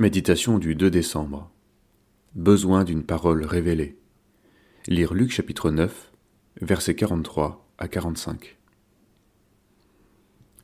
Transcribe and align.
Méditation 0.00 0.60
du 0.60 0.76
2 0.76 0.92
décembre. 0.92 1.50
Besoin 2.36 2.84
d'une 2.84 3.02
parole 3.02 3.42
révélée. 3.44 3.98
Lire 4.86 5.12
Luc 5.12 5.32
chapitre 5.32 5.72
9, 5.72 6.12
versets 6.60 6.94
43 6.94 7.68
à 7.78 7.88
45. 7.88 8.58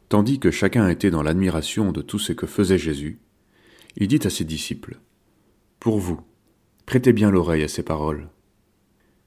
Tandis 0.09 0.39
que 0.39 0.53
chacun 0.53 0.89
était 0.89 1.11
dans 1.11 1.25
l'admiration 1.25 1.91
de 1.91 2.01
tout 2.01 2.21
ce 2.21 2.33
que 2.33 2.47
faisait 2.47 2.79
Jésus, 2.79 3.19
il 3.97 4.07
dit 4.07 4.21
à 4.23 4.31
ses 4.31 4.45
disciples, 4.45 5.01
Pour 5.81 5.99
vous, 5.99 6.21
prêtez 6.87 7.13
bien 7.13 7.33
l'oreille 7.33 7.65
à 7.65 7.69
ces 7.69 7.83
paroles. 7.83 8.29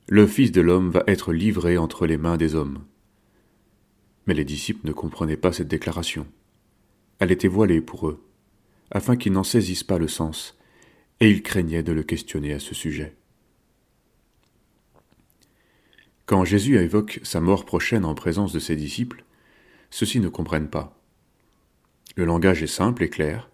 Le 0.07 0.25
Fils 0.25 0.53
de 0.53 0.61
l'homme 0.61 0.89
va 0.89 1.03
être 1.07 1.33
livré 1.33 1.77
entre 1.77 2.07
les 2.07 2.17
mains 2.17 2.37
des 2.37 2.55
hommes. 2.55 2.85
Mais 4.25 4.35
les 4.35 4.45
disciples 4.45 4.87
ne 4.87 4.93
comprenaient 4.93 5.35
pas 5.35 5.51
cette 5.51 5.67
déclaration. 5.67 6.25
Elle 7.19 7.33
était 7.33 7.49
voilée 7.49 7.81
pour 7.81 8.07
eux? 8.07 8.23
Afin 8.91 9.15
qu'ils 9.15 9.33
n'en 9.33 9.43
saisissent 9.43 9.83
pas 9.83 9.97
le 9.97 10.07
sens, 10.07 10.57
et 11.19 11.29
ils 11.29 11.43
craignaient 11.43 11.83
de 11.83 11.91
le 11.91 12.03
questionner 12.03 12.53
à 12.53 12.59
ce 12.59 12.75
sujet. 12.75 13.15
Quand 16.25 16.43
Jésus 16.43 16.77
évoque 16.77 17.19
sa 17.23 17.39
mort 17.39 17.65
prochaine 17.65 18.05
en 18.05 18.13
présence 18.13 18.51
de 18.51 18.59
ses 18.59 18.75
disciples, 18.75 19.23
ceux-ci 19.89 20.19
ne 20.19 20.27
comprennent 20.27 20.69
pas. 20.69 20.99
Le 22.15 22.25
langage 22.25 22.61
est 22.63 22.67
simple 22.67 23.03
et 23.03 23.09
clair, 23.09 23.49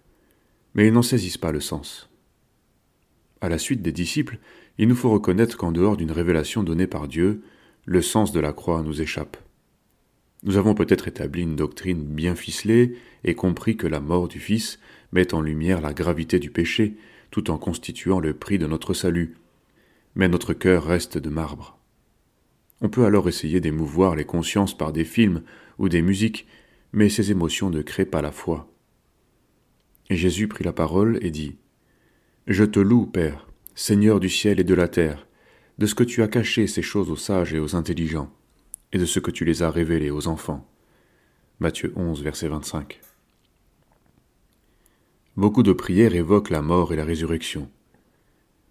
mais 0.74 0.88
ils 0.88 0.92
n'en 0.92 1.02
saisissent 1.02 1.38
pas 1.38 1.52
le 1.52 1.60
sens. 1.60 2.10
À 3.40 3.48
la 3.48 3.58
suite 3.58 3.82
des 3.82 3.92
disciples, 3.92 4.38
il 4.78 4.88
nous 4.88 4.96
faut 4.96 5.10
reconnaître 5.10 5.56
qu'en 5.56 5.70
dehors 5.70 5.96
d'une 5.96 6.10
révélation 6.10 6.62
donnée 6.62 6.86
par 6.86 7.06
Dieu, 7.06 7.42
le 7.84 8.02
sens 8.02 8.32
de 8.32 8.40
la 8.40 8.52
croix 8.52 8.82
nous 8.82 9.00
échappe. 9.00 9.36
Nous 10.42 10.56
avons 10.56 10.74
peut-être 10.74 11.08
établi 11.08 11.42
une 11.42 11.56
doctrine 11.56 12.02
bien 12.02 12.34
ficelée 12.34 12.96
et 13.22 13.34
compris 13.34 13.76
que 13.76 13.86
la 13.86 14.00
mort 14.00 14.28
du 14.28 14.40
Fils 14.40 14.78
met 15.14 15.32
en 15.32 15.40
lumière 15.40 15.80
la 15.80 15.94
gravité 15.94 16.38
du 16.38 16.50
péché, 16.50 16.96
tout 17.30 17.50
en 17.50 17.56
constituant 17.56 18.20
le 18.20 18.34
prix 18.34 18.58
de 18.58 18.66
notre 18.66 18.92
salut. 18.92 19.36
Mais 20.14 20.28
notre 20.28 20.52
cœur 20.52 20.84
reste 20.84 21.16
de 21.16 21.30
marbre. 21.30 21.78
On 22.80 22.88
peut 22.88 23.06
alors 23.06 23.28
essayer 23.28 23.60
d'émouvoir 23.60 24.16
les 24.16 24.26
consciences 24.26 24.76
par 24.76 24.92
des 24.92 25.04
films 25.04 25.42
ou 25.78 25.88
des 25.88 26.02
musiques, 26.02 26.46
mais 26.92 27.08
ces 27.08 27.30
émotions 27.30 27.70
ne 27.70 27.80
créent 27.80 28.04
pas 28.04 28.22
la 28.22 28.32
foi. 28.32 28.70
Jésus 30.10 30.48
prit 30.48 30.64
la 30.64 30.72
parole 30.72 31.18
et 31.22 31.30
dit 31.30 31.56
Je 32.46 32.64
te 32.64 32.80
loue, 32.80 33.06
Père, 33.06 33.48
Seigneur 33.74 34.20
du 34.20 34.28
ciel 34.28 34.60
et 34.60 34.64
de 34.64 34.74
la 34.74 34.88
terre, 34.88 35.26
de 35.78 35.86
ce 35.86 35.94
que 35.94 36.04
tu 36.04 36.22
as 36.22 36.28
caché 36.28 36.66
ces 36.66 36.82
choses 36.82 37.10
aux 37.10 37.16
sages 37.16 37.54
et 37.54 37.58
aux 37.58 37.74
intelligents 37.74 38.32
et 38.92 38.98
de 38.98 39.06
ce 39.06 39.18
que 39.18 39.30
tu 39.30 39.44
les 39.44 39.62
as 39.62 39.70
révélés 39.70 40.10
aux 40.10 40.28
enfants. 40.28 40.70
Matthieu 41.58 41.92
11, 41.96 42.22
verset 42.22 42.48
25. 42.48 43.00
Beaucoup 45.36 45.64
de 45.64 45.72
prières 45.72 46.14
évoquent 46.14 46.50
la 46.50 46.62
mort 46.62 46.92
et 46.92 46.96
la 46.96 47.04
résurrection. 47.04 47.68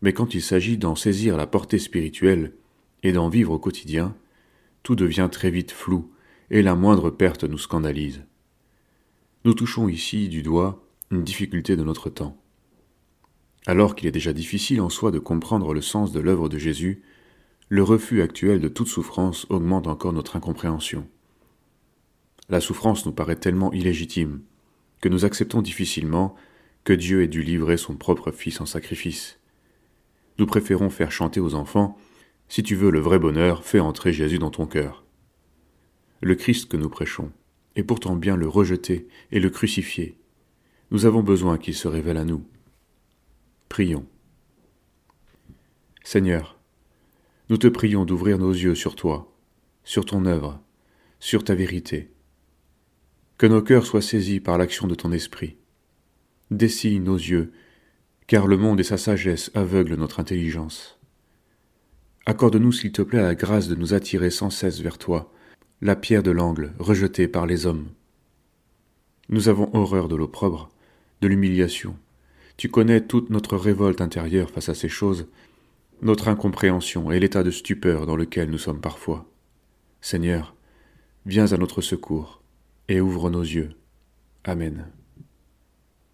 Mais 0.01 0.13
quand 0.13 0.33
il 0.33 0.41
s'agit 0.41 0.77
d'en 0.77 0.95
saisir 0.95 1.35
la 1.35 1.45
portée 1.45 1.79
spirituelle 1.79 2.53
et 3.03 3.11
d'en 3.11 3.27
vivre 3.27 3.51
au 3.51 3.59
quotidien, 3.59 4.15
tout 4.81 4.95
devient 4.95 5.27
très 5.29 5.51
vite 5.51 5.71
flou 5.71 6.09
et 6.51 6.61
la 6.61 6.75
moindre 6.75 7.09
perte 7.09 7.43
nous 7.43 7.57
scandalise. 7.57 8.23
Nous 9.43 9.53
touchons 9.53 9.89
ici 9.89 10.29
du 10.29 10.41
doigt 10.41 10.81
une 11.11 11.25
difficulté 11.25 11.75
de 11.75 11.83
notre 11.83 12.09
temps. 12.09 12.37
Alors 13.65 13.95
qu'il 13.95 14.07
est 14.07 14.11
déjà 14.11 14.31
difficile 14.31 14.79
en 14.79 14.89
soi 14.89 15.11
de 15.11 15.19
comprendre 15.19 15.73
le 15.73 15.81
sens 15.81 16.13
de 16.13 16.21
l'œuvre 16.21 16.47
de 16.47 16.57
Jésus, 16.57 17.01
le 17.67 17.83
refus 17.83 18.21
actuel 18.21 18.61
de 18.61 18.69
toute 18.69 18.87
souffrance 18.87 19.47
augmente 19.49 19.87
encore 19.87 20.13
notre 20.13 20.37
incompréhension. 20.37 21.07
La 22.47 22.61
souffrance 22.61 23.05
nous 23.05 23.11
paraît 23.11 23.35
tellement 23.35 23.73
illégitime 23.73 24.41
que 25.01 25.09
nous 25.09 25.25
acceptons 25.25 25.61
difficilement 25.61 26.35
que 26.83 26.93
Dieu 26.93 27.23
ait 27.23 27.27
dû 27.27 27.41
livrer 27.41 27.77
son 27.77 27.95
propre 27.95 28.31
Fils 28.31 28.59
en 28.61 28.65
sacrifice. 28.65 29.39
Nous 30.37 30.45
préférons 30.45 30.89
faire 30.89 31.11
chanter 31.11 31.39
aux 31.39 31.55
enfants 31.55 31.97
Si 32.49 32.63
tu 32.63 32.75
veux 32.75 32.91
le 32.91 32.99
vrai 32.99 33.19
bonheur, 33.19 33.63
fais 33.63 33.79
entrer 33.79 34.11
Jésus 34.11 34.39
dans 34.39 34.51
ton 34.51 34.65
cœur. 34.65 35.05
Le 36.21 36.35
Christ 36.35 36.69
que 36.69 36.77
nous 36.77 36.89
prêchons 36.89 37.31
est 37.75 37.83
pourtant 37.83 38.15
bien 38.15 38.35
le 38.35 38.47
rejeter 38.47 39.07
et 39.31 39.39
le 39.39 39.49
crucifier. 39.49 40.17
Nous 40.91 41.05
avons 41.05 41.23
besoin 41.23 41.57
qu'il 41.57 41.73
se 41.73 41.87
révèle 41.87 42.17
à 42.17 42.25
nous. 42.25 42.45
Prions. 43.69 44.05
Seigneur, 46.03 46.59
nous 47.49 47.57
te 47.57 47.67
prions 47.67 48.05
d'ouvrir 48.05 48.37
nos 48.37 48.51
yeux 48.51 48.75
sur 48.75 48.95
toi, 48.95 49.33
sur 49.83 50.05
ton 50.05 50.25
œuvre, 50.25 50.61
sur 51.19 51.43
ta 51.43 51.55
vérité. 51.55 52.11
Que 53.37 53.47
nos 53.47 53.61
cœurs 53.61 53.85
soient 53.85 54.01
saisis 54.01 54.39
par 54.39 54.57
l'action 54.57 54.87
de 54.87 54.95
ton 54.95 55.11
esprit. 55.11 55.57
Dessine 56.57 57.03
nos 57.03 57.17
yeux, 57.17 57.51
car 58.27 58.45
le 58.45 58.57
monde 58.57 58.79
et 58.79 58.83
sa 58.83 58.97
sagesse 58.97 59.49
aveuglent 59.55 59.95
notre 59.95 60.19
intelligence. 60.19 60.99
Accorde-nous, 62.25 62.71
s'il 62.71 62.91
te 62.91 63.01
plaît, 63.01 63.21
la 63.21 63.35
grâce 63.35 63.67
de 63.67 63.75
nous 63.75 63.93
attirer 63.93 64.29
sans 64.29 64.49
cesse 64.49 64.79
vers 64.79 64.97
toi, 64.97 65.31
la 65.81 65.95
pierre 65.95 66.23
de 66.23 66.31
l'angle 66.31 66.73
rejetée 66.79 67.27
par 67.27 67.47
les 67.47 67.65
hommes. 67.65 67.87
Nous 69.29 69.49
avons 69.49 69.69
horreur 69.73 70.07
de 70.07 70.15
l'opprobre, 70.15 70.69
de 71.21 71.27
l'humiliation. 71.27 71.97
Tu 72.55 72.69
connais 72.69 73.01
toute 73.01 73.31
notre 73.31 73.57
révolte 73.57 73.99
intérieure 73.99 74.51
face 74.51 74.69
à 74.69 74.75
ces 74.75 74.89
choses, 74.89 75.27
notre 76.01 76.27
incompréhension 76.27 77.11
et 77.11 77.19
l'état 77.19 77.43
de 77.43 77.51
stupeur 77.51 78.05
dans 78.05 78.15
lequel 78.15 78.49
nous 78.49 78.57
sommes 78.59 78.81
parfois. 78.81 79.25
Seigneur, 80.01 80.55
viens 81.25 81.51
à 81.51 81.57
notre 81.57 81.81
secours 81.81 82.43
et 82.89 83.01
ouvre 83.01 83.29
nos 83.29 83.41
yeux. 83.41 83.71
Amen. 84.43 84.85